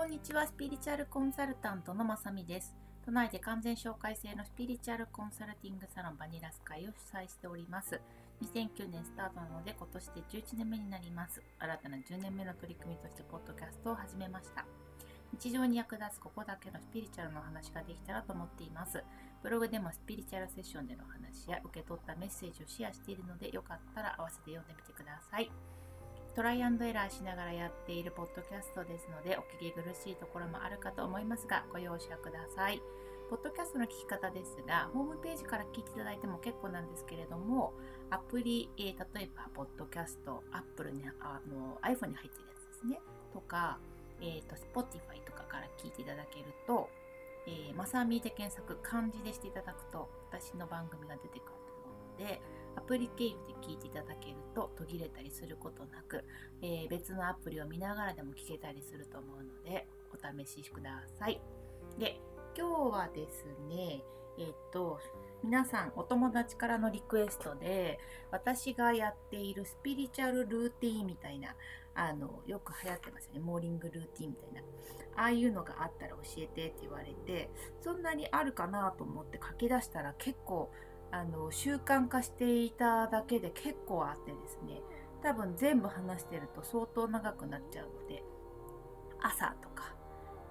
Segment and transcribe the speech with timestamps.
[0.00, 2.74] こんにちは、スピリチュアルコンサルタントのまさみです。
[3.04, 8.00] 都内で完全紹介制のスピリチュアルコンサルティングサロンバニラス会を主催しております。
[8.42, 11.42] 2009年スタートなので今年で11年目になります。
[11.58, 14.64] 新たな10年目の取り組みとしてポッドキャストを始めました。
[15.34, 19.04] 日常に役立つここだけのスピリチュアルの話ができたらと思っています。
[19.42, 25.50] ブログでもスピリチュアルセッションでの話や受け取ったメッセージをシェアしているのでよかったら合わせて読んでみてください。
[26.40, 32.80] トライアンドエラーしながらやっているポッドキャストですのでお聞き苦しいところもあるかと思いますがご容赦ください。
[33.28, 37.74] ポッドキャストの聞き方ですが、ホームページから聞いていただいても結構なんですけれども、
[38.08, 38.94] アプリ、え例え
[39.36, 43.00] ば、ポッドキャスト、Apple に、あの、iPhone に入ってるやつですね。
[43.34, 43.78] とか、
[44.22, 46.88] えっ、と、Spotify とかから聞いていただけると、
[47.46, 52.40] えー、まさみで検索、漢字でしていただくと、私の番組が出てくると思うので、
[52.80, 56.24] アプリ経由で聞いていただけると途切れたりすることなく、
[56.62, 61.40] えー別のアプリを見ながらでも聞けたりすると思うので、お試しください。
[61.98, 62.20] で、
[62.56, 64.02] 今日はですね、
[64.38, 64.98] えっと、
[65.44, 67.98] 皆さんお友達からのリクエストで、
[68.30, 71.54] 私がやっているスピリチュアルルーティーンみたいな、
[71.94, 73.40] あの、よく流行ってますよね。
[73.40, 74.62] モーニングルーティンみたいな。
[75.16, 77.50] ああいうのがあったら教えてって言われて、
[77.82, 80.72] そんなにあるかなと思って書き出したら結構、
[81.12, 84.80] あの、習慣化していただけで結構あってですね、
[85.22, 88.22] 多分全部話してると相当長くなっちゃうので、
[89.22, 89.94] 朝とか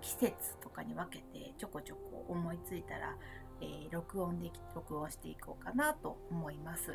[0.02, 3.16] 季節とかに分けてちょこちょこ思いついたら、
[3.62, 6.92] えー録音でき録音していこうかなと思います。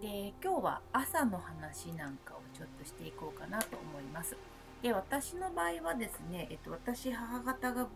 [0.00, 4.36] で今日は朝の話なんかをちょっとしていこうかなと思います。
[4.82, 7.88] で私の場合はですね、えっと、私母方が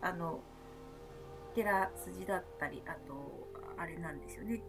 [0.00, 0.40] あの
[1.54, 3.51] 寺筋だったりあと
[3.82, 4.62] あれなんですよね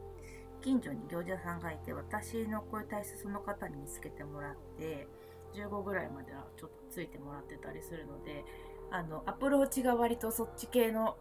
[0.62, 5.08] 近所に行者さんがいて私の声体質その方に見つけてもらって
[5.54, 8.44] 15ぐらいまではちょっとついてもらってたりするので
[8.92, 11.18] あのアプローチが割とそっち系の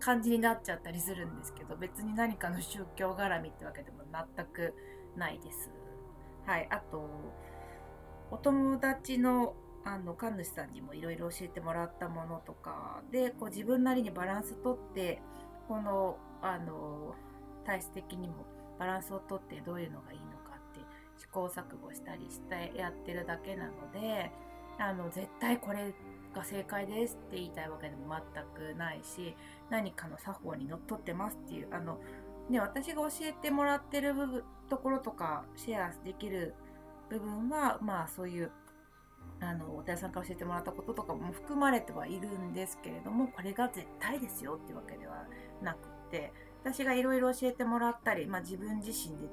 [0.00, 3.98] 感じになっちゃったりするんですけど別に何かの宗教絡みってわけでも
[4.36, 4.74] 全く
[5.16, 5.70] ないです。
[6.44, 7.08] はい、あと
[8.30, 15.22] お友達のあの神主さんにもいろいろ教えてもらったものとかでこう自分なりにバランスとって
[15.68, 17.14] このあの
[17.66, 18.46] 体質的にも
[18.78, 20.80] バランスをとってどういうのがいいのかって
[21.16, 24.30] 試行錯誤したりしてやってるだけなので
[24.78, 25.94] あの絶対これ
[26.34, 29.34] が正解ですって言いたいわけでも全くないし
[29.70, 31.98] 何かの作法にのっとってますっていうあの、
[32.50, 36.54] ね、私が教えてもらってる部分ところとかシェアできる
[37.08, 38.50] 部分はまあそういう
[39.40, 45.24] あのお寺さんから教えてもらったこととかも含まれてはいるんですけれどもこれが絶対ですよっていうわけでは
[45.62, 46.32] なくって
[46.66, 49.26] 私がいろいろ教えてもらったり、まあ、自分自身で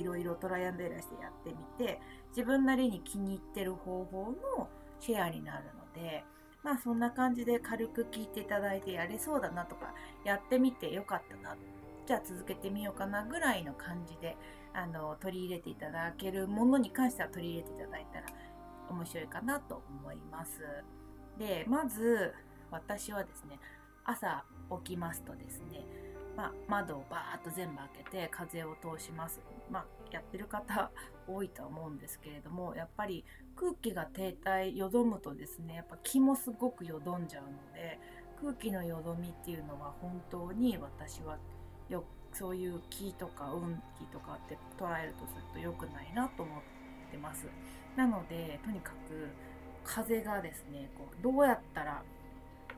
[0.00, 4.26] いろいろトライアンドエラーしてやってみて自分なりに気に入ってる方法
[4.56, 4.68] の
[5.00, 6.22] シェアになるので
[6.62, 9.92] まあそんな感じで軽く聞いていただいてやれそうだなとか
[10.24, 11.56] やってみてよかったな
[12.06, 14.36] じゃあ続けてみようかなぐらいの感じで
[14.72, 18.26] あの取り入れていただけるものに関しては取り入れていただいたら
[18.90, 20.60] 面白いかなと思います。
[21.36, 22.32] でまず
[22.70, 23.58] 私はですね
[24.04, 24.44] 朝
[24.84, 25.84] 起きますとですね、
[26.40, 29.40] まあ、窓をバーッと全部開けて風を通します。
[29.70, 30.90] まあ、やってる方
[31.28, 33.24] 多いとは思うんですけれどもやっぱり
[33.54, 38.00] 空気が停滞よどむとですねやっぱ気もすごくよどんじゃうので
[38.40, 41.38] 空気のよどみっていうのは本当に私は
[41.88, 46.62] よそういう気とか運気とかって捉えるとすると良くないなと思っ
[47.10, 47.46] てます。
[47.96, 49.28] なのでとにかく
[49.84, 52.02] 風がですねこうどうやったら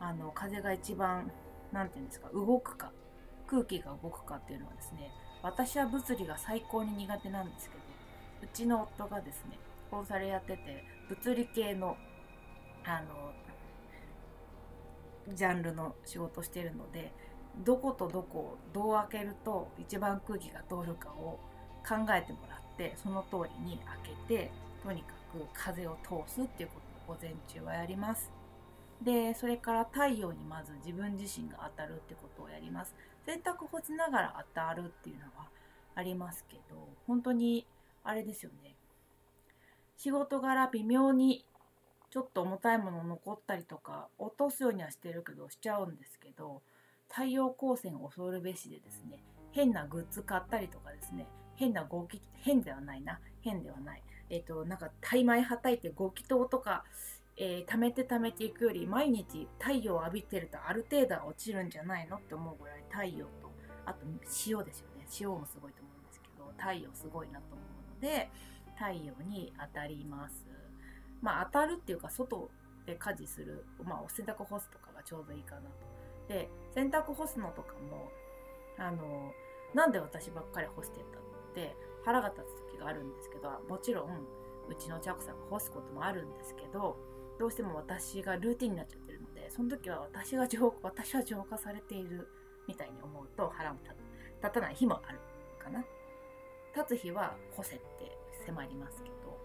[0.00, 1.30] あの風が一番
[1.70, 2.92] 何て言うんですか動くか
[3.52, 5.10] 空気が動くかっていうのはですね
[5.42, 7.82] 私は物理が最高に苦手なんですけど
[8.42, 9.58] うちの夫がですね
[9.90, 11.98] コンサルやってて物理系の
[12.84, 13.32] あの
[15.34, 17.12] ジャンルの仕事してるので
[17.62, 21.38] どことどこをどう開けると一番空気が通るかを
[21.86, 24.50] 考えてもらってその通りに開けて
[24.82, 28.30] とにかく風を通すっていうことを午前中はやります。
[29.02, 32.94] でそれから太陽にまず自分自身が当たるってことをやります。
[33.26, 35.48] 洗濯干しながら当たるっていうのは
[35.94, 37.66] ありますけど本当に
[38.04, 38.74] あれですよね。
[39.96, 41.44] 仕事柄微妙に
[42.10, 46.60] ちょっと重たいもの残ったりとか落とすようにはしてるけどしちゃうんですけど
[47.08, 49.22] 太陽光線を恐るべしでですね
[49.52, 54.02] 変なグッズ買ったりとかですね変な合気変ではないな変ではない。
[54.30, 56.84] えっ、となんか大枚はたいて合気灯とか
[57.36, 63.50] えー貯めて貯めていくより毎日太陽を浴びてるとある程度は落ちるんじゃないのって思うぐらい太陽と
[63.86, 64.06] あと
[64.46, 68.30] 塩ですよね塩もすごいと思うんですけど太陽すごいなと思うので
[68.76, 70.44] 太陽に当たります
[71.20, 72.50] まあ当たるっていうか外
[72.86, 75.68] で家事する、まあ、お洗濯干すとかがちょうどいいかなと。
[76.28, 78.10] で洗濯干すのとかも
[78.78, 79.32] あの
[79.74, 81.74] なんで私ばっかり干してたのって
[82.04, 84.26] 腹が立つ時があるんですけどもちろん
[84.68, 86.96] うちのチャコさんが干すこともあるんですけど
[87.38, 92.28] どうしても私がルーティンになっちゃってるのでその時は私が浄私は浄化されている
[92.68, 95.18] みたいに思うと腹も立たない日もある
[95.58, 95.84] かな。
[96.74, 99.38] 立つ日は干せって迫りますけど。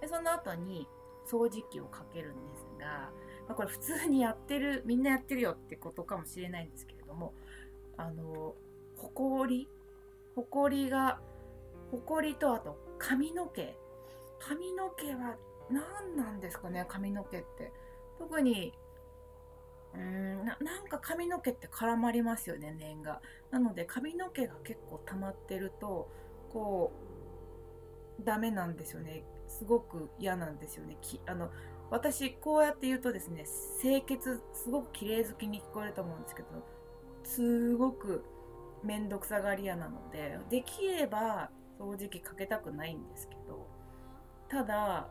[0.00, 0.86] でその後に
[1.26, 3.10] 掃除機をかけるんですが、
[3.48, 7.32] まあ、これ普通にやってるみんなやってるよってことかもしれないんですけれども
[7.96, 8.54] あの
[8.96, 9.68] ほこり
[10.34, 11.20] ほこりが
[11.90, 13.76] ほこりとあと髪の毛。
[14.40, 15.36] 髪の毛は
[15.70, 17.72] 何なんですかね髪の毛って。
[18.18, 18.72] 特に
[19.94, 23.20] うーんななんか髪の毛って絡まりますよね念が。
[23.50, 26.08] なので髪の毛が結構溜まってると
[26.52, 26.92] こ
[28.20, 29.24] うダメなんですよね。
[29.48, 30.96] すごく嫌なんですよね。
[31.00, 31.50] きあの
[31.90, 33.44] 私こうやって言うとですね
[33.80, 36.48] 清潔すごく綺麗好きに聞こえると思うんですけど
[37.22, 38.24] すごく
[38.82, 43.66] 面倒くさがり屋なのでできれば掃除機かけたくないんですけど
[44.48, 45.08] ただ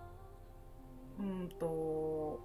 [1.19, 2.39] うんと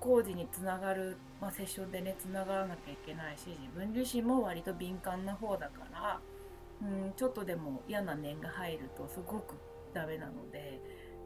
[0.00, 6.20] 工事につながる、まあ、セッションでねつながらなきゃいけないし自分自身も割と敏感な方だから
[6.82, 9.54] うんちょっとでも嫌な念が入るとすごく
[9.92, 10.80] ダメなので、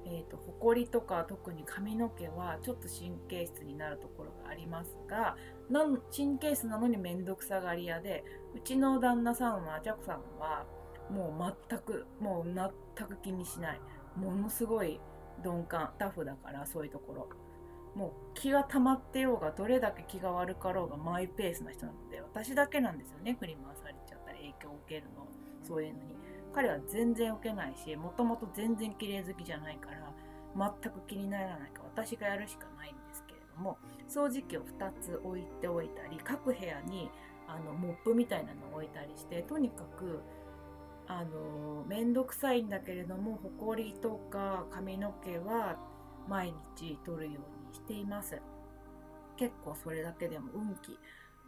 [0.07, 5.37] えーと、ほこりとか特に髪の毛はちょっと神経質になるところがありますが
[5.71, 8.25] なん神経質なのに面倒くさがり屋で
[8.57, 10.65] うちの旦那さんはジャコさんは
[11.11, 13.81] もう全くもう全く気にしない。
[14.17, 15.01] ものすごい
[15.43, 17.29] 鈍感タフだからそういうところ。
[17.95, 23.37] もう気が溜まってようがどれだけ気が悪かろうがマイペースな人なので私だけなんですよね。
[23.39, 25.27] 振り回されちゃったり影響を受けるの。
[25.63, 26.15] そういうのに。
[26.55, 30.13] 彼は全然受けないしもともと全然綺麗好きじゃないから
[30.57, 33.77] 全く気にならないか私がやるしかないんですけれども
[34.09, 37.11] 掃除機を2つ置いておいたり各部屋に
[37.49, 40.23] あのモップみたいなのを置いたりしてとにかく
[41.07, 45.77] あの面倒くさいんだけれどもほこりとか髪の毛は
[46.29, 48.41] 毎日取るようにしています。
[49.37, 50.99] 結構それだけでも運気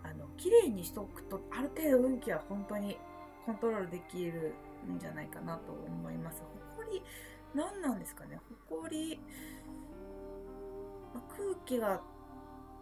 [0.02, 2.98] あの綺麗にしとくとある程度運気は本当に
[3.46, 4.54] コントロールできる
[4.92, 6.42] んじゃないかなと思います。
[6.42, 7.02] ほこり
[7.54, 8.40] 何なんですかね？
[8.68, 9.20] ほこり
[11.14, 12.02] 空気が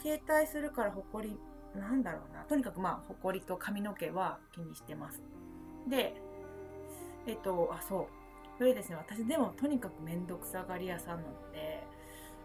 [0.02, 1.38] 停滞するからほこり
[1.76, 2.42] なんだろうな。
[2.44, 5.22] とにかくまあほこりと髪の毛は気にしてます。
[5.88, 6.20] で
[7.26, 8.06] えっと、あ、そう。
[8.58, 11.82] それですね、私でもとにかくめんどくさがり屋さんなので、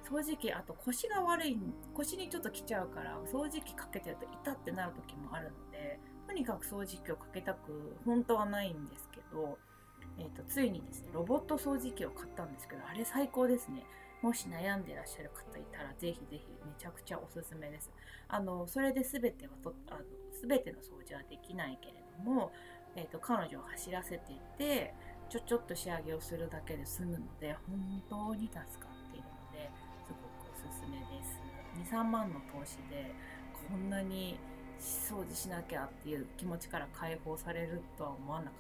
[0.04, 1.58] 掃除機、あと腰が悪い、
[1.94, 9.58] 腰にちょっと来ちゃうから、掃除機かけてると痛ってなる時もあるので、とにかく掃除機をかけたく、本当はないんですけど、
[10.18, 13.86] えっと、ついにですね、ロボット掃除機を買ったんですけど、あれ最高ですね。
[14.22, 17.90] もし悩んでらっしゃる方いたら、ぜひぜひめちゃくちゃおすすめです。
[18.28, 20.02] あの、それで全てはと、あの、
[20.42, 22.52] 全ての掃除はできないけれども、
[23.00, 24.94] えーと、彼女を走らせていて
[25.30, 29.72] ちょちょっと仕上げをするだけで済むので本当に助かっているので
[30.04, 31.40] すごくおすすめです。
[31.90, 33.16] 23万の投資で
[33.70, 34.38] こんなに
[34.80, 38.54] 掃除しなきゃっていう気持ちから解放されるとは思わなかっ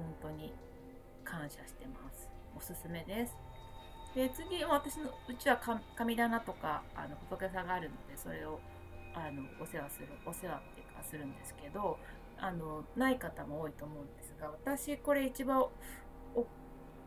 [0.00, 0.02] た。
[0.02, 0.52] 本当に
[1.22, 2.28] 感謝してます。
[2.56, 3.36] おすすめです。
[4.14, 5.60] で次私のうちは
[5.96, 8.58] 神棚とかあの仏さんがあるのでそれを
[9.14, 11.98] あのお世話するお世話っていうかするんですけど
[12.42, 15.64] あのない方も多いと思うんですが私これ一番
[16.34, 16.46] 大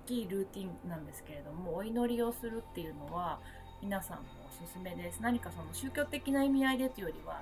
[0.05, 3.39] きいルーティンなんですけれどもお祈りをするっていうのは
[3.81, 5.19] 皆さんもおすすめです。
[5.21, 7.41] 何かその宗教的な意味合いでというよりは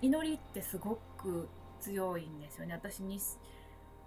[0.00, 1.48] 祈りってすごく
[1.80, 2.72] 強いんですよね。
[2.72, 3.20] 私に、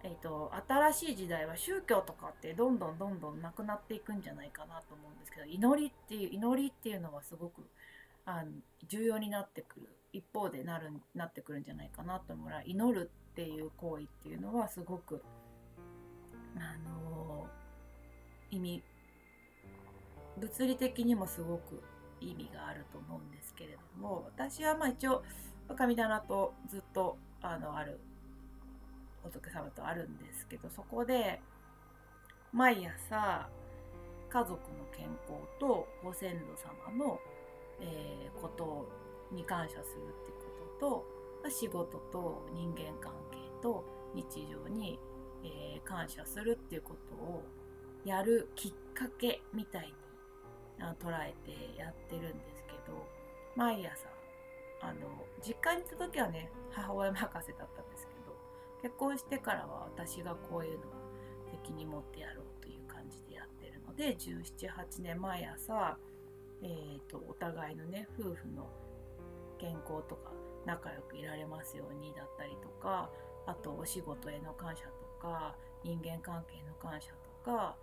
[0.03, 7.61] えーと、新しい時代は宗教とかってどんどんどんどんなくなっていくんじゃないかなと思うんですけど祈りっていう祈りっていうのはすごく
[8.25, 8.51] あの
[8.87, 12.49] 重要になってくる一方でなるなってくるんじゃないかなと思う。
[12.49, 15.23] ら祈るっていう行為っていうのはすごく
[16.57, 17.47] あの
[18.49, 18.83] 意味
[20.37, 21.81] 物理的にもすごく
[22.19, 25.23] 意味があると思うんですけれども私はまあ一応
[25.75, 27.99] 神棚とずっとあのある
[29.23, 31.41] 仏様とあるんですけどそこで
[32.51, 33.47] 毎朝
[34.29, 34.57] 家族の
[34.95, 37.19] 健康とご先祖様の、
[37.79, 38.89] えー、こと
[39.31, 40.45] に感謝するってこ
[40.79, 41.05] と
[41.43, 43.83] と、仕事と人間関係と
[44.13, 44.99] 日常に、
[45.43, 47.43] えー、感謝するっていうことを
[48.05, 49.93] やるきっかけみたいに
[50.99, 53.07] 捉えてやってるんですけど
[53.55, 54.07] 毎朝
[54.81, 58.35] あの実家に行った時はね母親任せだったんですけど
[58.81, 60.97] 結婚してからは私がこういうのは
[61.51, 65.97] 責任持ってやろうという感じでやってるので178年毎朝
[66.63, 68.69] えーと、お互いのね夫婦の
[69.61, 70.31] 健康とか
[70.65, 73.09] 仲良くいられますようにだったりとか
[73.45, 74.91] あとお仕事への感謝と
[75.21, 77.75] か人間関係の感謝とか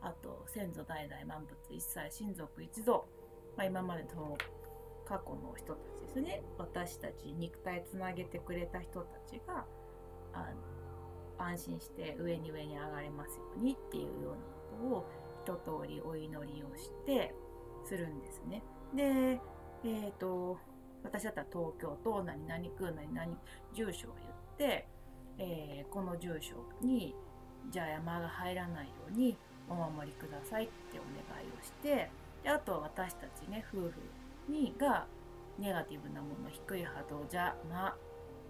[0.00, 3.06] あと先祖代々万物一切親族一同、
[3.56, 4.38] まあ、今までの
[5.04, 9.64] 過去の人たちですね私たち肉体つなげてくれた人たちが
[10.32, 10.52] あ
[11.38, 15.04] 安心して上に上に上がれますようにっていうようなこ
[15.44, 17.34] とを一通りお祈りをして
[17.84, 18.62] するんですね。
[18.94, 20.58] で、えっ、ー、と、
[21.04, 23.38] 私だったら東京都何々区何々
[23.74, 24.88] 住所を言って、
[25.38, 27.14] えー、この住所に
[27.70, 29.36] じゃあ山が入らないように
[29.68, 32.10] お守りくださいってお願いをして
[32.42, 33.92] であとは私たちね夫婦
[34.48, 35.06] にが
[35.58, 37.94] ネガティブなもの低い波動邪魔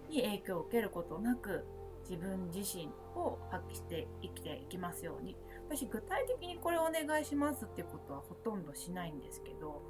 [0.08, 1.64] に影響を受けることなく
[2.08, 5.36] 自分自身を発揮して生きていきますように。
[5.66, 9.80] 私具体的にこれをお願いしますってことはほとんどしないんですけど、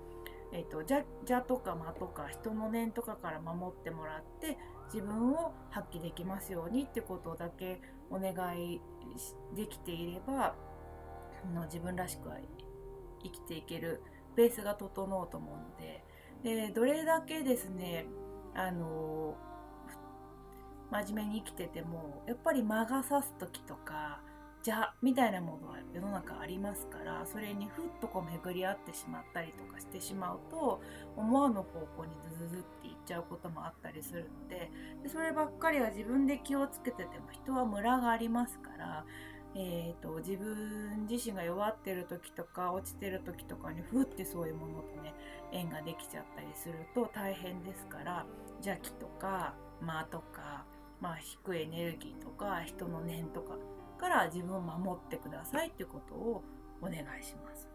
[0.56, 4.56] えーと、じゃじゃとか間とか人の念とかから守ってもらって
[4.92, 8.80] 自分を発揮できますようにってことだけお願い
[9.56, 10.54] できていれば
[11.52, 12.36] の自分らしくは
[13.24, 14.00] 生きていける
[14.36, 16.04] ベースが整うと思うので。
[16.44, 18.04] でどれだけですね
[18.54, 19.34] あの
[20.90, 24.20] 真面目に生きててもやっぱり魔が差す時とか
[24.66, 30.80] 邪みたいなものは世の中ありますからそれにふっとこう巡り合ってしまったりとかしてしまうと
[31.16, 31.62] 思わぬ方
[31.96, 34.70] 向にズズズっていっちゃうこともあったりするので
[35.02, 39.04] でそればっかりは自分で気をつけてても人はムラがありますから
[39.56, 45.14] えーと、自分自身が弱ってる時とか落ちてる時とかにふってそういうものとね
[45.52, 50.64] 縁ができちゃったりすると大変ですから邪気とか間とか、
[51.00, 53.54] まあ、低いエネルギーとか人の念とか
[53.98, 56.42] から自分を守ってくださいってことを
[56.80, 57.68] お願いします。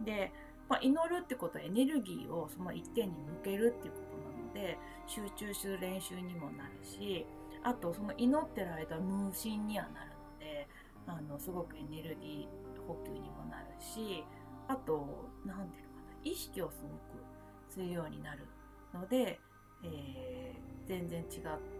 [0.00, 0.32] で、
[0.68, 7.26] まあ、祈るってことはエネルギーをその一点に向けるっていうことなので集中する練習にもなるし
[7.62, 10.68] あとその祈ってる間無心にはなるので
[11.06, 14.24] あのすごくエネルギー補給にもなるし
[14.68, 17.22] あと何ていうのかな意識をすごく
[17.68, 18.46] するようになる
[18.92, 19.38] ので、
[19.82, 21.26] えー、全然違っ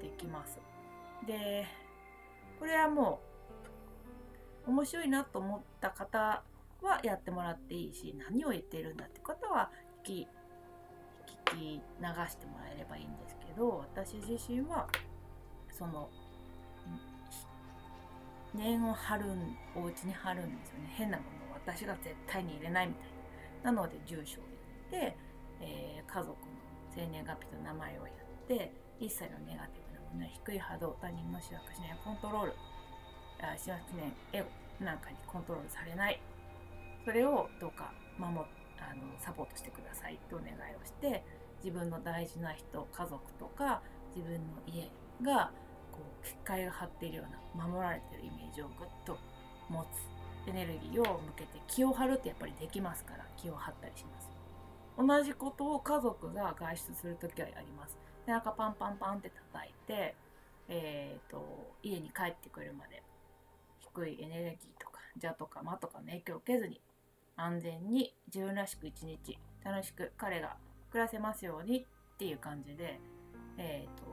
[0.00, 0.58] てきます。
[1.26, 1.66] で
[2.58, 3.33] これはもう
[4.66, 6.42] 面白いなと思った方
[6.82, 9.70] はやってもらっていいし何を言っているんだって方は
[10.02, 10.28] 聞き
[11.46, 14.88] 聞き流してもらえればいいんですけど私自身は
[15.70, 16.08] その
[18.54, 19.24] 念を張る
[19.74, 20.94] お家に貼るんですよね。
[20.96, 23.08] 変なものを私が絶対に入れないみたい
[23.64, 23.72] な。
[23.72, 24.44] なので住所を
[24.92, 25.16] 言って、
[25.60, 26.36] えー、家族の
[26.94, 32.52] 生年月日と名前を言って一切のネガティブなものや低い波動他人の主役しないコントロール
[33.56, 34.48] 幸せ年エゴ
[34.84, 36.20] なんかにコントロールされない。
[37.04, 38.34] それをどうか守
[38.80, 40.14] あのサポートしてください。
[40.14, 41.22] ってお願いをして
[41.62, 43.82] 自分の大事な人家族とか
[44.14, 44.90] 自分の家
[45.22, 45.50] が
[45.92, 47.24] こう結界が張っているよ
[47.56, 49.18] うな守られてるイメージをぐっと
[49.68, 54.30] 持つエネルギーを向けて気を張るってやっぱりできますから気を張ったりします。
[54.96, 57.96] 同じことを家族が外出する時はやります。
[58.26, 60.14] でなんかパンパンパンって叩いて
[60.68, 63.02] えーと家に帰ってくるまで
[63.94, 66.80] 低いエネルギーとか邪とか魔とかの影響を受けずに
[67.36, 70.56] 安全に自分らしく一日楽しく彼が
[70.90, 73.00] 暮らせますようにっていう感じで、
[73.58, 74.04] えーと、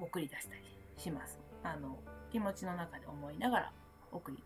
[0.00, 0.62] 送り出したり
[0.96, 1.38] します。
[1.62, 1.98] あの
[2.30, 3.72] 気持ちの中で思いながら
[4.12, 4.38] 送り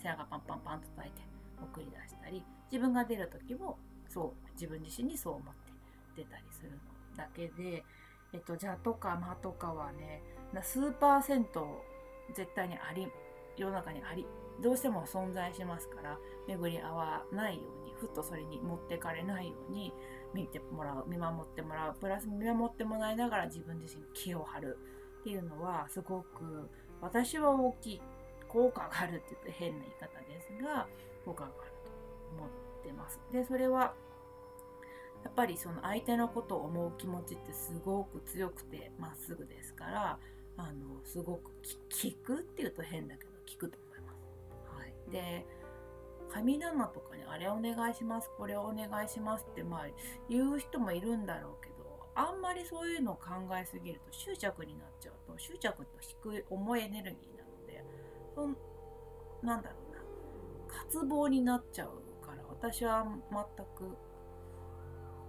[0.00, 1.20] 背中パンパンパンと叩いて
[1.60, 6.76] 送り出したり自分が出る時もそう自分自身にそう思って出たりするの
[7.16, 7.84] だけで、
[8.32, 10.22] えっと、邪とか魔とかはね
[10.62, 11.84] 数パーセント
[12.34, 13.08] 絶対にあり
[13.56, 14.26] 世の中にあり
[14.60, 19.92] どうしても存在しますから巡り合わないようにふっとそれに持ってかれないように
[20.34, 24.78] 見てもらう見守ってもらうプラス見守ってもらいながら自分自身気を張る
[25.20, 26.68] っていうのはすごく
[27.00, 28.02] 私は大きい
[28.48, 30.86] 効果があるって言うと変な言い方ですが
[31.24, 31.90] 効果があると
[32.36, 32.48] 思っ
[32.84, 33.20] てます。
[33.32, 33.94] でそれは
[35.24, 40.18] やっぱりその相手のことを思う気持ちってすごく強くてまっすぐですから
[40.56, 41.50] あのすごく
[41.90, 44.76] 聞くっていうと変だけど聞くと思います。
[44.76, 45.46] はい、で
[46.30, 49.86] 神棚とかにあれお願いしますこれをお願いしますってまあ
[50.28, 51.74] 言う人もいるんだろうけど
[52.14, 53.22] あんまりそういうのを考
[53.60, 57.84] えすぎると執着になっちゃうと執着と低い重いエネルギーなので
[58.34, 58.56] そん
[59.42, 60.02] なんだろうな。
[60.72, 61.88] 渇望になっちゃう
[62.24, 63.96] から私は全く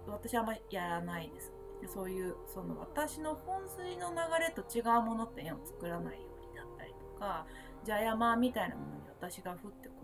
[0.06, 1.52] 私はあんまりやらないです
[1.88, 7.46] そういうその私の本筋の流れと違うものって縁を作らないようになったりとか
[7.86, 9.94] 邪山みたいなものに私がふってこ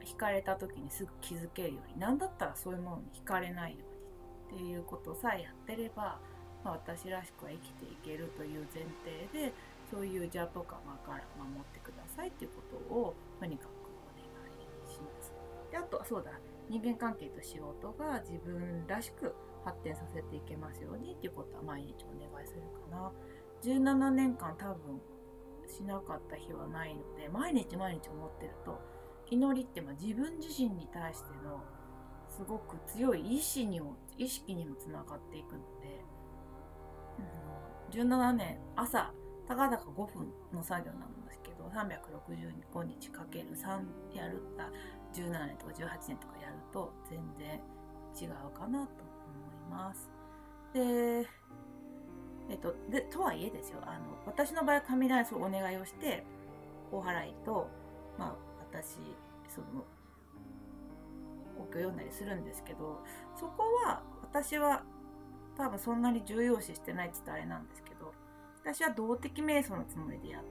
[0.00, 3.78] う惹かれた時にすぐ気づけるように何だったらそういうものに惹かれないよ
[4.50, 6.18] うにっていうことさえやってれば、
[6.64, 9.52] まあ、私らしくは生きていけるという前提で
[9.90, 15.32] そういう邪とか魔から守ってくださいっていうことをとにかくお願いします。
[15.70, 16.30] であとそうだ
[16.68, 19.34] 人間関係と仕事が自分らしく
[19.66, 23.12] 発展させていけますようにっていうことは毎日お願いするかな。
[23.62, 25.00] 17年間多分
[25.66, 28.80] しなかった日はないので毎日毎日思ってると
[29.28, 31.64] 祈りってま自分自身に対しての
[32.28, 36.04] すごく強い意志にも意識にもつながっていくので、
[37.98, 39.10] うん、17年朝
[39.48, 44.70] たかだか5分の作業なんですけど365日かける3やるった
[45.18, 47.60] 17年とか18年とかやると全然
[48.14, 49.05] 違うかなと
[49.70, 50.10] ます。
[50.72, 51.28] で
[52.48, 56.24] えっと、でとはいえですよあの私の場合は神頼そうお願いをして
[56.92, 57.68] お払いと、
[58.18, 58.34] まあ、
[58.72, 58.98] 私
[59.48, 59.84] その
[61.58, 63.00] お経を読んだりするんですけど
[63.34, 64.84] そこは私は
[65.56, 68.12] 多分そんなに重要視してないって言ったらあれなんですけど
[68.62, 70.42] 私は動的瞑想のつもりでやっ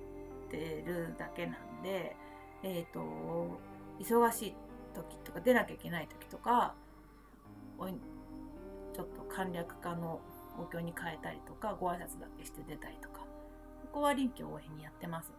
[0.50, 2.16] てるだけなんで
[2.64, 3.60] えっ、ー、と
[4.00, 4.56] 忙しい
[4.94, 6.74] 時とか出なきゃいけない時とか
[8.96, 10.22] ちょっと簡略化の
[10.58, 13.26] お経に変えたりとかご挨拶だけして出たりとかこ
[13.92, 15.32] こは臨機応変にやってます。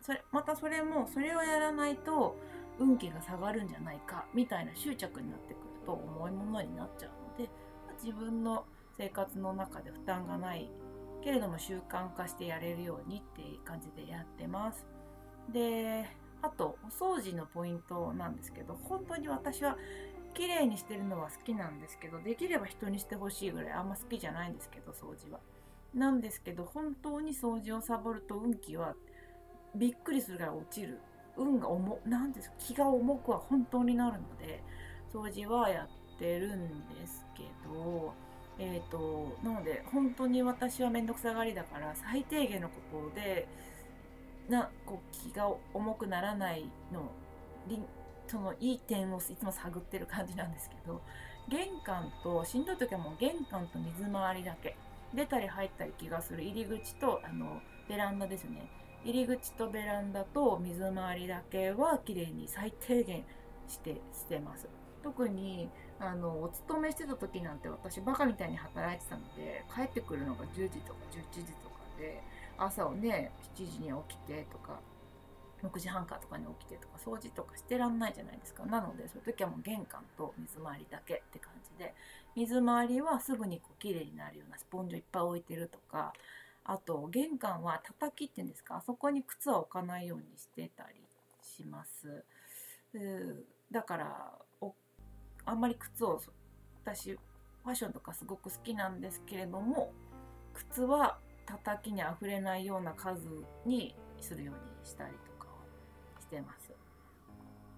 [0.00, 2.36] それまたそれもそれをやらないと
[2.78, 7.50] 運気が下がるんじゃないかみたいな執着になってくると重いものになっちゃうので
[8.02, 8.64] 自分の
[8.96, 10.70] 生活の中で負担がない
[11.22, 14.86] けれども習慣化してやれるようにっていう感じでやってます。
[15.52, 16.08] で
[16.40, 19.76] あとお掃除のポイントなんですけど本当に私は
[20.34, 25.40] 綺麗にしてるのは好きなんですけどできれば人にしてほしいぐらいあんま好きじゃないんですけど掃除は。
[25.94, 28.94] なんですけど本当に掃除をサボると運気は
[29.74, 30.98] びっくりするぐらい落ちる
[31.36, 34.62] 運が重なんです気が重くは本当になるので
[35.12, 38.14] 掃除はやってるんですけど
[38.58, 43.46] えっ、ー、となので本当に私は面倒くさがりだから最低限のことで
[44.48, 47.10] なこう気が重くならないの
[48.32, 51.02] そのいい点をいつも探ってる感じなんですけど
[51.50, 54.74] 玄関としんどい時はもう玄関と水回りだけ。
[55.12, 56.42] 出たり入ったり気がする。
[56.42, 58.70] 入り口とあのベランダですね。
[59.04, 63.24] 入り口とベランダと水回りだけは綺麗に最低限
[63.68, 64.66] して捨てます。
[65.02, 65.68] 特に
[66.00, 72.22] あのお勤めしてた時なんて私バカみたいに働いてたので帰ってくるのが10時とか11時とかで
[72.56, 74.80] 朝をね7時に起きてとか
[75.64, 78.64] 6時半かとかに起きてとか掃除とかしてらんないじゃないですか。
[78.66, 81.94] なのでそういう時はもう玄関と水回りだけって感じで
[82.34, 86.12] 水回りはすぐにこう綺麗になるようなスポンジをいっぱい置いてるとか
[86.64, 90.96] あと玄関は叩きっていうんですかあそこに靴は置かないようにしてたり
[91.42, 92.24] します。
[93.70, 94.32] だから
[95.44, 96.20] あんまり靴を
[96.84, 99.92] 私ファッションとかすごく好きなんですけれども
[100.52, 103.20] 靴は叩きにあふれないような数
[103.64, 105.31] にするようにしたりとか
[106.32, 106.72] してます。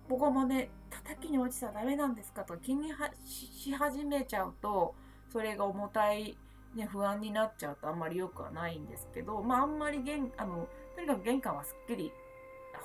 [0.09, 2.93] ここもね、叩きに落ちちゃダメなんですかと気に
[3.25, 4.95] し始めちゃうと、
[5.33, 6.37] それが重たい、
[6.77, 12.13] ね、不安になっちゃうとあんまり良くはないんですけど、まああんまり玄、あの、とにかく玄関はすっきり、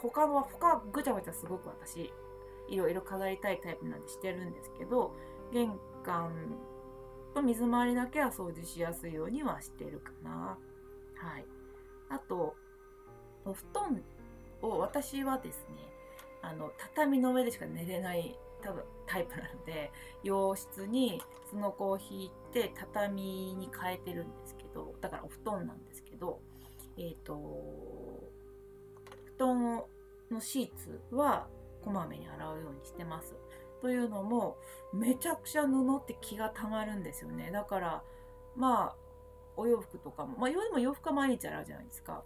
[0.02, 2.12] 他の、他ぐちゃぐちゃすごく私、
[2.70, 5.14] いろいろ飾りたいタイプなんでしてるんですけど、
[5.52, 6.32] 玄関
[7.36, 10.58] と水回りだけは掃除しやすいようにはしてるかな。
[11.18, 11.46] はい。
[12.10, 12.56] あと、
[13.46, 14.04] お布団
[14.62, 15.90] を私はですね
[16.42, 19.92] あの畳の上でしか寝れない多分タイプなので
[20.24, 26.40] 洋室にすのこを引いて畳に変えてるんですけどだからお布団なんですけど
[26.98, 27.36] えっ、ー、と
[29.38, 29.84] 布団
[30.32, 31.48] のシーツは
[31.84, 33.34] こまめに洗うようにしてます。
[33.82, 34.58] というのも
[34.94, 38.04] めちゃくちゃ布って気がたまるんですよねだから
[38.56, 38.96] まあ
[39.56, 42.24] お洋服とかもまあでも洋服は毎日洗うじゃないですか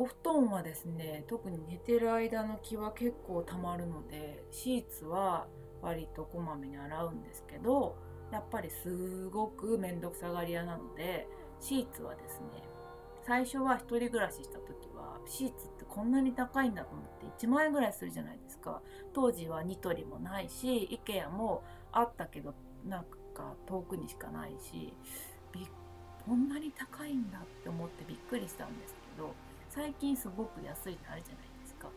[0.00, 5.48] お布団はですね特に寝てる間の気は結構たまるのでシーツは
[5.82, 7.96] 割とこまめに洗うんですけど
[8.30, 11.26] やっぱりすごく面倒くさがり屋なので
[11.58, 12.62] シーツはですね
[13.26, 17.04] 最初は1人暮らしした時はシーツってこんなに高いんだと思っ
[17.36, 18.80] て1万円ぐらいするじゃないですか。
[19.12, 22.54] 当時はニトリもないし IKEA もあったけど
[22.86, 24.94] なんか遠くにしかないし
[26.28, 29.32] こんなに高いんだって思ってびっくりしたんですけど
[29.78, 31.88] 最近すごく安いのあるじゃないですか。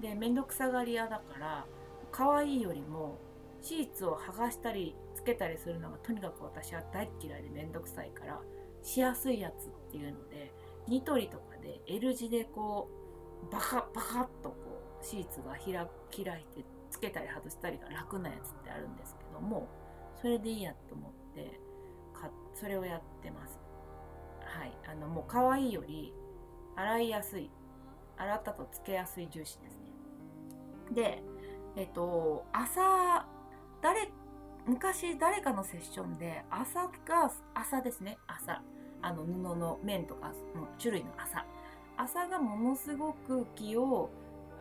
[0.00, 1.64] で、めんどくさがり屋だから、
[2.10, 3.18] 可愛いよりも
[3.62, 8.40] シーツを剥がしたりつけたりするのがとにかく私は大嫌いでめんどくさいから、
[8.82, 10.52] しやすいやつっていうので、
[10.88, 12.90] ニトリとかで L 字でこ
[13.48, 14.56] う、バカバカっとこ
[15.00, 19.68] う、シーツが開いてつけたり外したりが楽なやつってあるんですけども
[20.20, 21.58] それでいいやと思って
[22.12, 23.58] かそれをやってます
[24.44, 26.12] はいあのもう可愛いより
[26.80, 27.50] 洗いやすい。
[28.16, 29.84] 洗ったとつけやすい重視ですね。
[30.92, 31.22] で
[31.76, 33.26] えっと朝
[33.80, 34.10] 誰
[34.66, 38.18] 昔誰かのセッションで朝が朝ですね。
[38.26, 38.62] 朝。
[39.02, 41.44] あの布の面とかの種類の朝。
[41.96, 44.10] 朝がものすごく気を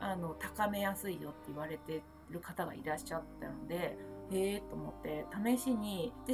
[0.01, 3.97] あの高めやすいよって言われてる方がいらっしゃったので
[4.32, 5.25] へえと思って
[5.58, 6.34] 試しにで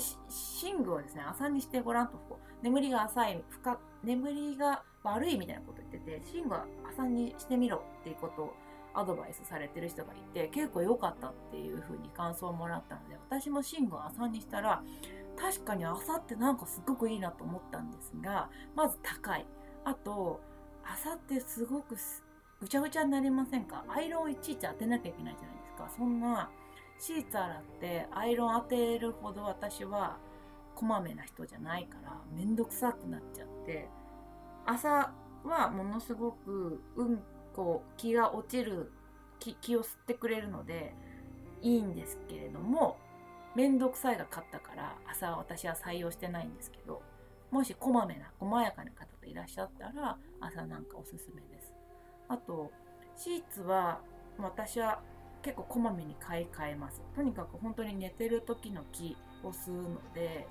[0.64, 2.18] 寝具をですね朝にしてごらんと。
[2.30, 8.54] こう眠りが浅い深眠りが悪いみたいなこと言ってて寝具は朝にしてみろっていうことを
[8.94, 14.82] アドバイスされてる人がいて結構良かったっていう風に感想をもらったので私も寝具を朝にしたら
[15.38, 19.46] 確かに朝ってなんかすごくいいなと思ったんですがまず高い。
[19.84, 20.42] あと
[20.84, 21.96] 朝ってすごく
[22.62, 23.84] ぐちゃぐちゃになりませんか？
[23.90, 25.90] アイロンをいちいち当てなきゃいけないじゃないですか。
[25.98, 26.50] そんな
[26.98, 30.18] シーツ洗ってアイロン当てるほど私は
[30.74, 33.90] こまめな人じゃないからめんどくさくなっちゃって
[34.66, 35.12] 朝
[35.44, 37.20] はものすごくうん
[37.56, 38.92] こ気が落ちる
[39.40, 40.94] 気気を吸ってくれるので
[41.62, 42.98] いいんですけれども
[43.56, 47.02] めんどくさいが勝ったから朝は私は採用してないんですけど
[47.52, 51.74] もしこまめな細やかな方がいらっしゃったら朝なんかおすすめです。
[52.28, 52.72] あと
[53.16, 54.02] シーツは
[54.38, 55.00] 私は
[55.42, 57.02] 結構こまめに買い替えます。
[57.16, 60.48] とにかく本当に寝てる時の気を吸うので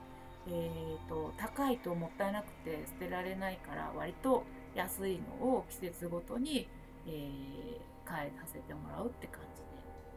[0.47, 6.69] えーと、高いともったいなくて捨てられないから割と安いのを季節ごとに、
[7.07, 9.63] えー、変えさせてもらうって感じ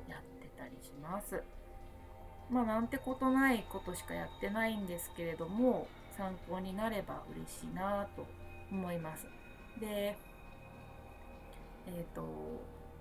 [0.05, 1.41] でやってたりします。
[2.49, 5.87] まあなんてことないことしかやってないんですけれども
[6.17, 8.25] 参考になれば嬉しいなと
[8.71, 9.25] 思います。
[9.79, 10.17] で、
[11.87, 12.23] えっ、ー、と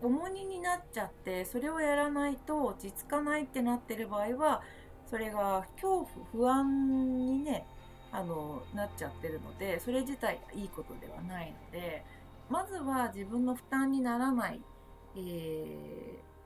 [0.03, 4.63] 重荷になっちゃってそれをやらないと落ち着かないってなってる場合は
[5.09, 7.67] それが恐怖不安にね
[8.13, 12.05] あのなっちゃってるのでそれ自体がいいことではないので
[12.49, 14.61] まずは自分の負担にならない、
[15.17, 15.21] え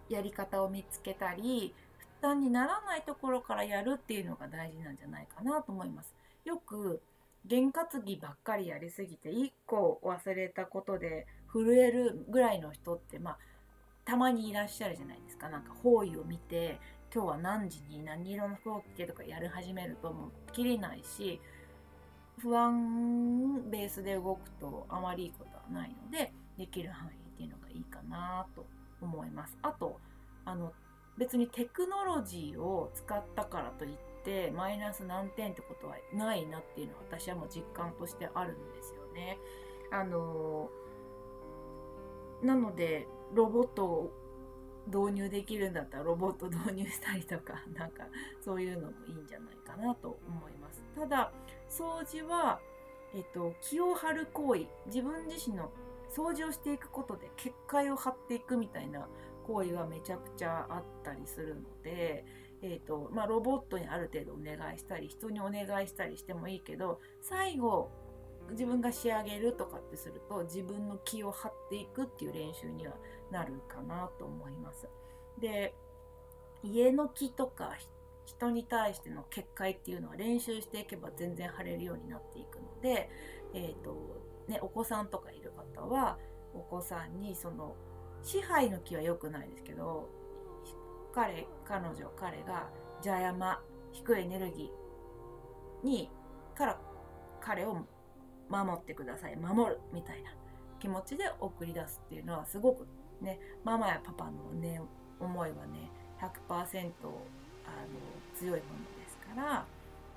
[0.08, 6.14] ー、やり方を見つけたり負担にならないところからやるっていうのが大事なんじゃないかなと思います。
[6.44, 7.00] よく
[7.46, 13.38] 験担ぎばっかりやりすぎて1個忘れたことで震えるぐらいの人ってまあ
[14.04, 16.78] たまにいらっしゃるじゃないですかなんか方位を見て
[17.12, 21.40] 今日は何時に何色の服を着てとかやり始めるともう切れないし
[22.38, 28.64] 不安ベースで動くとあまりいいことはないのでできる範囲っていうのがいいかなと
[29.00, 29.58] 思います。
[29.62, 29.98] あと
[30.44, 30.72] あの
[31.18, 39.38] 別にテクノロジーを使ったからといってマイナス何点ってことはないなっていうのは私はもう実感としてあるんですよね。
[39.92, 40.70] あの
[42.42, 44.10] なのでロボット
[44.86, 48.06] 導入できるんだったらロボット導入したりとか なんか
[48.40, 50.82] そういうのもいいんじゃないかなと思います。
[50.94, 51.32] ただ
[51.68, 52.60] 掃除は、
[53.14, 55.70] えっと、気を張る行為自分自身の
[56.10, 59.08] 掃除をしていくことで結界を張っていくみたいな
[59.44, 62.24] 行為がめちゃくちゃあったりするので、
[62.62, 67.90] えーとまあ、ロボットにある程度お願いしたり人にお願いしたりしてもいいけど最後
[68.50, 72.94] 自分が仕上げるとかってすると自分の気を張っていくっていう練習には
[73.30, 74.88] なるかなと思います。
[75.38, 75.74] で
[76.62, 77.72] 家の木とか
[78.26, 83.10] 人に対しての結界っていうのは練習していけば全然張れるようになっていくので、
[83.54, 83.96] えーと
[84.46, 86.18] ね、お子さんとかいる方は
[86.54, 87.74] お子さんにその
[88.22, 90.08] 支配の木は良くないですけど
[91.14, 93.60] 彼彼女彼が邪山
[93.92, 96.10] 低いエネルギーに
[96.54, 96.80] から
[97.40, 97.78] 彼を
[98.50, 99.36] 守ってください。
[99.36, 100.30] 守るみたいな
[100.78, 102.86] 気持ちで送り出すっていうのはすごく
[103.20, 104.80] ねママやパパのね
[105.18, 106.66] 思いはね100%あの
[108.34, 109.64] 強いものですから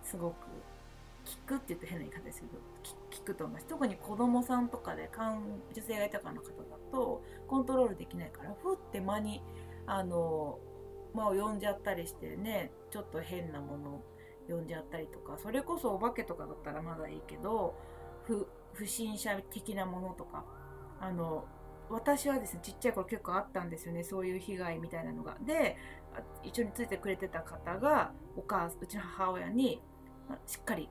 [0.01, 0.35] すごく
[1.25, 2.59] 聞くって言って変な言い方ですけど
[3.11, 3.67] 聞くと思います。
[3.67, 6.53] 特に子供さんとかで感受性が豊かな方だ
[6.91, 9.41] とコントロールできないからふって間に
[9.85, 10.59] あの
[11.13, 14.03] 間を呼んじゃったりしてねちょっと変なものを
[14.49, 17.75] 呼んじゃったりとかそれこそお化けとかだったらまだいいけど
[18.25, 20.43] 不不審者的なものとか。
[20.99, 21.45] あの
[21.89, 24.03] 私はですねちっちゃい頃結構あったんですよね。
[24.03, 25.37] そういう被害みたいなのが。
[25.41, 25.77] で
[26.43, 29.81] 一緒についてくれてた方がお母うちの母親に
[30.45, 30.89] しっかり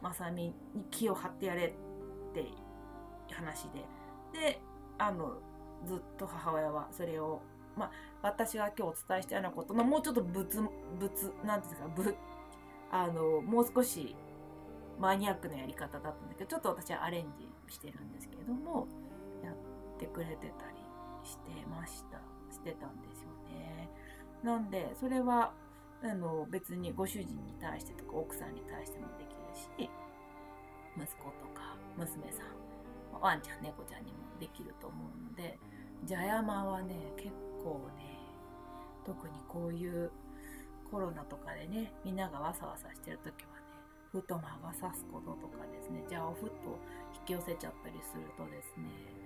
[0.00, 2.46] まさみに気を張ってやれって
[3.32, 3.84] 話で。
[4.32, 4.60] で
[4.98, 5.34] あの
[5.84, 7.42] ずっと母親はそれを
[7.76, 7.90] まあ
[8.22, 10.70] 私が今日お伝えしたようなことのもうちょっと物物
[11.44, 12.14] なんていうんですかぶ
[12.90, 14.16] あのもう少し
[14.98, 18.86] マニアックなやり方だったんだけどちょっと私はアレンジしてるんですけれども
[19.44, 19.56] やっ
[19.98, 20.76] てくれてたり
[21.24, 23.90] してましたしてたんですよね。
[24.42, 25.52] なんで、それは、
[26.02, 29.90] あの、別にご主人に対してとか奥さんに対してもできるし、
[30.96, 35.58] 息子とか娘さん、ワンちゃん、猫ちゃんにもできると思うので、
[36.02, 37.30] 邪山はね、結
[37.62, 38.18] 構ね、
[39.04, 40.10] 特にこういう
[40.90, 43.55] コロナとかでね、みんながわさわさしてる時は
[44.16, 46.78] ね、ふと魔が差すこととかですね、じゃあふっと
[47.14, 49.16] 引き寄せちゃったりするとですね、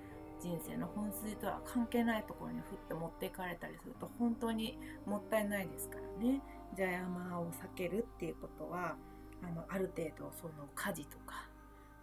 [0.41, 8.97] 人生の本筋とは関係ないところにふって持っていかれたりすると本当にもったいないですからね邪山を避けるっていうことは
[9.43, 11.47] あのある程度その家事とか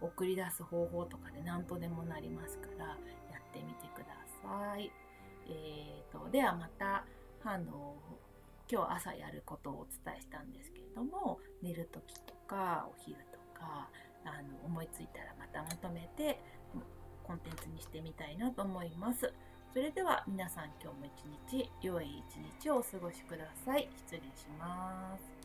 [0.00, 4.92] 送り出す方法とかで何とでもなりますからやってみてください。
[5.50, 7.04] えーと、ではまた
[7.42, 7.96] あの
[8.70, 13.88] 今日朝やることをお伝えしたんですけれども寝る時とかお昼とか
[14.24, 16.40] あの思いついたらまたまとめて
[17.22, 19.32] コンテンツにしてみたいなと思います。
[19.72, 21.06] それでは皆さん今日も
[21.50, 23.88] 一日良い一日をお過ごしください。
[23.94, 25.37] 失礼します。